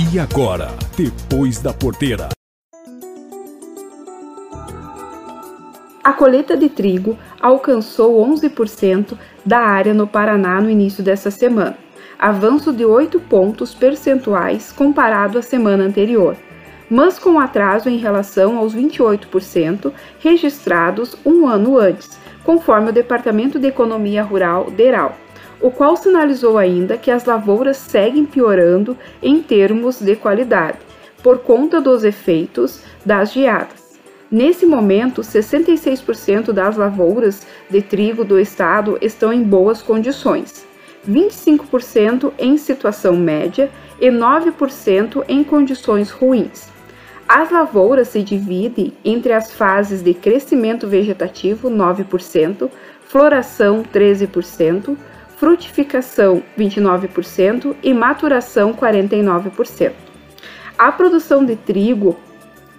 E 0.00 0.16
agora, 0.16 0.68
depois 0.96 1.60
da 1.60 1.74
porteira. 1.74 2.28
A 6.04 6.12
colheita 6.12 6.56
de 6.56 6.68
trigo 6.68 7.18
alcançou 7.42 8.24
11% 8.24 9.18
da 9.44 9.58
área 9.58 9.92
no 9.92 10.06
Paraná 10.06 10.60
no 10.60 10.70
início 10.70 11.02
dessa 11.02 11.32
semana, 11.32 11.76
avanço 12.16 12.72
de 12.72 12.84
8 12.84 13.18
pontos 13.18 13.74
percentuais 13.74 14.70
comparado 14.70 15.36
à 15.36 15.42
semana 15.42 15.82
anterior, 15.82 16.36
mas 16.88 17.18
com 17.18 17.40
atraso 17.40 17.88
em 17.88 17.96
relação 17.96 18.56
aos 18.56 18.76
28% 18.76 19.92
registrados 20.20 21.16
um 21.26 21.48
ano 21.48 21.76
antes, 21.76 22.16
conforme 22.44 22.90
o 22.90 22.94
Departamento 22.94 23.58
de 23.58 23.66
Economia 23.66 24.22
Rural, 24.22 24.70
DERAL, 24.70 25.16
o 25.60 25.70
qual 25.70 25.96
sinalizou 25.96 26.56
ainda 26.56 26.96
que 26.96 27.10
as 27.10 27.24
lavouras 27.24 27.76
seguem 27.76 28.24
piorando 28.24 28.96
em 29.22 29.42
termos 29.42 30.00
de 30.00 30.14
qualidade, 30.14 30.78
por 31.22 31.38
conta 31.38 31.80
dos 31.80 32.04
efeitos 32.04 32.80
das 33.04 33.32
geadas. 33.32 33.88
Nesse 34.30 34.66
momento, 34.66 35.22
66% 35.22 36.52
das 36.52 36.76
lavouras 36.76 37.46
de 37.70 37.80
trigo 37.80 38.24
do 38.24 38.38
estado 38.38 38.98
estão 39.00 39.32
em 39.32 39.42
boas 39.42 39.80
condições, 39.80 40.66
25% 41.08 42.32
em 42.38 42.58
situação 42.58 43.16
média 43.16 43.70
e 43.98 44.08
9% 44.08 45.24
em 45.28 45.42
condições 45.42 46.10
ruins. 46.10 46.68
As 47.26 47.50
lavouras 47.50 48.08
se 48.08 48.22
dividem 48.22 48.92
entre 49.04 49.32
as 49.32 49.52
fases 49.52 50.02
de 50.02 50.14
crescimento 50.14 50.86
vegetativo, 50.86 51.70
9%, 51.70 52.70
floração, 53.04 53.82
13%, 53.82 54.96
frutificação, 55.38 56.42
29% 56.58 57.74
e 57.82 57.94
maturação, 57.94 58.74
49%. 58.74 59.92
A 60.76 60.92
produção 60.92 61.42
de 61.44 61.56
trigo 61.56 62.16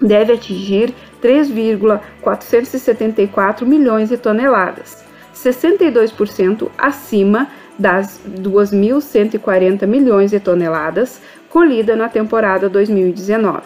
deve 0.00 0.32
atingir 0.32 0.94
3,474 1.20 3.66
milhões 3.66 4.08
de 4.08 4.16
toneladas, 4.16 5.04
62% 5.34 6.70
acima 6.76 7.48
das 7.78 8.20
2.140 8.28 9.86
milhões 9.86 10.32
de 10.32 10.40
toneladas 10.40 11.22
colhida 11.48 11.94
na 11.94 12.08
temporada 12.08 12.68
2019. 12.68 13.62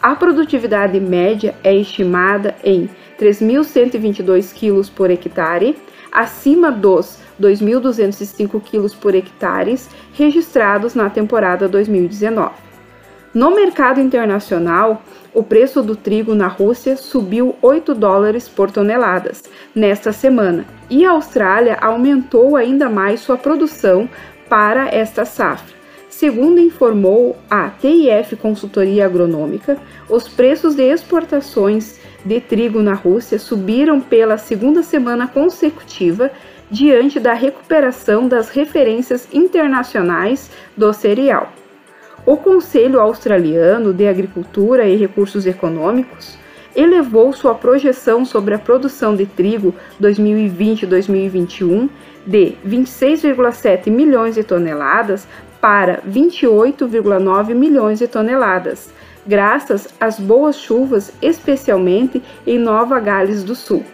A 0.00 0.14
produtividade 0.14 1.00
média 1.00 1.54
é 1.64 1.74
estimada 1.74 2.54
em 2.62 2.88
3.122 3.20 4.54
quilos 4.54 4.88
por 4.88 5.10
hectare, 5.10 5.76
acima 6.10 6.72
dos 6.72 7.18
2.205 7.38 8.60
quilos 8.62 8.94
por 8.94 9.14
hectare 9.14 9.78
registrados 10.14 10.94
na 10.94 11.10
temporada 11.10 11.68
2019. 11.68 12.52
No 13.32 13.54
mercado 13.54 14.00
internacional, 14.00 15.02
o 15.32 15.42
preço 15.42 15.82
do 15.82 15.94
trigo 15.94 16.34
na 16.34 16.48
Rússia 16.48 16.96
subiu 16.96 17.54
8 17.62 17.94
dólares 17.94 18.48
por 18.48 18.70
toneladas 18.70 19.44
nesta 19.74 20.12
semana 20.12 20.64
e 20.88 21.04
a 21.04 21.12
Austrália 21.12 21.78
aumentou 21.80 22.56
ainda 22.56 22.88
mais 22.88 23.20
sua 23.20 23.36
produção 23.36 24.08
para 24.48 24.88
esta 24.88 25.24
safra. 25.24 25.78
Segundo 26.08 26.58
informou 26.58 27.36
a 27.48 27.70
TIF 27.70 28.34
Consultoria 28.36 29.06
Agronômica, 29.06 29.78
os 30.08 30.28
preços 30.28 30.74
de 30.74 30.82
exportações 30.82 31.99
de 32.24 32.40
trigo 32.40 32.82
na 32.82 32.94
Rússia 32.94 33.38
subiram 33.38 34.00
pela 34.00 34.36
segunda 34.36 34.82
semana 34.82 35.26
consecutiva 35.28 36.30
diante 36.70 37.18
da 37.18 37.32
recuperação 37.32 38.28
das 38.28 38.50
referências 38.50 39.28
internacionais 39.32 40.50
do 40.76 40.92
cereal. 40.92 41.52
O 42.24 42.36
Conselho 42.36 43.00
Australiano 43.00 43.94
de 43.94 44.06
Agricultura 44.06 44.86
e 44.86 44.94
Recursos 44.96 45.46
Econômicos 45.46 46.38
elevou 46.76 47.32
sua 47.32 47.54
projeção 47.54 48.24
sobre 48.24 48.54
a 48.54 48.58
produção 48.58 49.16
de 49.16 49.26
trigo 49.26 49.74
2020-2021 50.00 51.88
de 52.26 52.52
26,7 52.66 53.90
milhões 53.90 54.34
de 54.34 54.44
toneladas 54.44 55.26
para 55.60 56.00
28,9 56.08 57.54
milhões 57.54 57.98
de 57.98 58.08
toneladas, 58.08 58.92
graças 59.26 59.88
às 60.00 60.18
boas 60.18 60.56
chuvas, 60.56 61.12
especialmente 61.20 62.22
em 62.46 62.58
Nova 62.58 62.98
Gales 62.98 63.44
do 63.44 63.54
Sul. 63.54 63.84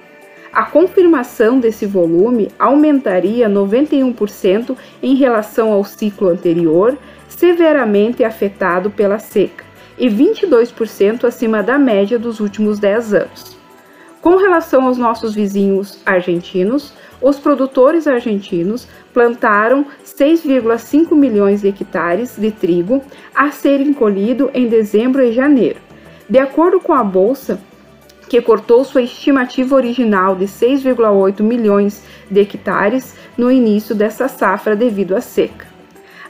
A 0.53 0.65
confirmação 0.65 1.61
desse 1.61 1.85
volume 1.85 2.49
aumentaria 2.59 3.49
91% 3.49 4.77
em 5.03 5.15
relação 5.15 5.73
ao 5.73 5.85
ciclo 5.85 6.29
anterior, 6.29 6.97
severamente 7.29 8.25
afetado 8.25 8.91
pela 8.91 9.19
seca, 9.19 9.65
e 9.99 10.09
22% 10.09 11.25
acima 11.25 11.63
da 11.63 11.79
média 11.79 12.19
dos 12.19 12.41
últimos 12.41 12.79
10 12.79 13.15
anos. 13.15 13.56
Com 14.21 14.37
relação 14.37 14.87
aos 14.87 14.99
nossos 14.99 15.35
vizinhos 15.35 16.01
argentinos, 16.05 16.93
os 17.21 17.39
produtores 17.39 18.07
argentinos 18.07 18.89
plantaram 19.13 19.87
6,5 20.05 21.15
milhões 21.15 21.61
de 21.63 21.69
hectares 21.69 22.37
de 22.37 22.51
trigo 22.51 23.03
a 23.35 23.51
serem 23.51 23.93
colhido 23.93 24.51
em 24.53 24.69
dezembro 24.69 25.23
e 25.23 25.33
janeiro. 25.33 25.81
De 26.29 26.39
acordo 26.39 26.81
com 26.81 26.93
a 26.93 27.05
bolsa, 27.05 27.61
que 28.29 28.43
cortou 28.43 28.85
sua 28.85 29.03
estimativa 29.03 29.77
original 29.77 30.35
de 30.35 30.47
6,8 30.47 31.43
milhões 31.43 32.03
de 32.29 32.41
hectares 32.41 33.15
no 33.39 33.51
início 33.51 33.95
dessa 33.95 34.27
safra 34.27 34.75
devido 34.75 35.15
à 35.15 35.21
seca. 35.21 35.76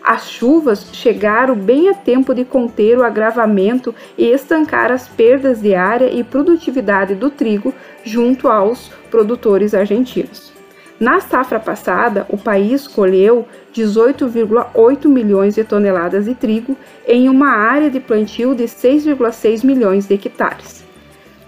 As 0.07 0.31
chuvas 0.31 0.87
chegaram 0.93 1.57
bem 1.57 1.89
a 1.89 1.95
tempo 1.95 2.33
de 2.33 2.45
conter 2.45 2.97
o 2.97 3.03
agravamento 3.03 3.93
e 4.17 4.27
estancar 4.27 4.93
as 4.93 5.09
perdas 5.09 5.61
de 5.61 5.75
área 5.75 6.09
e 6.09 6.23
produtividade 6.23 7.17
do 7.17 7.29
trigo 7.29 7.75
junto 8.05 8.47
aos 8.47 8.89
produtores 9.11 9.75
argentinos. 9.75 10.53
Na 11.01 11.19
safra 11.19 11.59
passada, 11.59 12.25
o 12.29 12.39
país 12.39 12.87
colheu 12.87 13.49
18,8 13.75 15.09
milhões 15.09 15.57
de 15.57 15.65
toneladas 15.65 16.27
de 16.27 16.37
trigo 16.37 16.77
em 17.05 17.29
uma 17.29 17.49
área 17.49 17.91
de 17.91 17.99
plantio 17.99 18.55
de 18.55 18.63
6,6 18.63 19.65
milhões 19.65 20.07
de 20.07 20.15
hectares. 20.15 20.85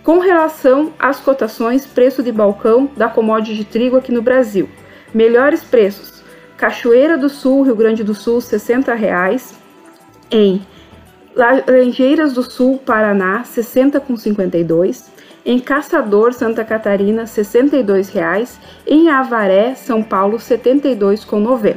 Com 0.03 0.19
relação 0.19 0.93
às 0.99 1.21
cotações 1.21 1.87
preço 1.87 2.25
de 2.25 2.33
balcão 2.33 2.91
da 2.97 3.09
commodity 3.09 3.55
de 3.55 3.65
trigo 3.65 3.97
aqui 3.97 4.11
no 4.11 4.21
Brasil, 4.21 4.69
melhores 5.15 5.63
preços 5.63 6.18
Cachoeira 6.59 7.17
do 7.17 7.29
Sul, 7.29 7.63
Rio 7.63 7.77
Grande 7.77 8.03
do 8.03 8.13
Sul, 8.13 8.41
60 8.41 8.93
reais. 8.93 9.55
Em 10.29 10.61
Laranjeiras 11.35 12.33
do 12.33 12.43
Sul, 12.43 12.79
Paraná, 12.85 13.45
60,52. 13.45 15.05
Em 15.47 15.61
Caçador, 15.61 16.33
Santa 16.33 16.65
Catarina, 16.65 17.29
62 17.29 18.09
reais. 18.09 18.59
Em 18.85 19.09
Avaré, 19.09 19.77
São 19.77 20.03
Paulo, 20.03 20.37
R$ 20.37 20.43
72,90. 20.43 21.77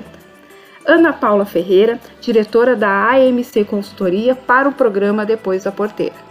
Ana 0.83 1.13
Paula 1.13 1.45
Ferreira, 1.45 1.99
diretora 2.19 2.75
da 2.75 3.11
AMC 3.11 3.63
Consultoria 3.65 4.33
para 4.33 4.67
o 4.67 4.73
programa 4.73 5.23
Depois 5.23 5.63
da 5.63 5.71
Porteira. 5.71 6.30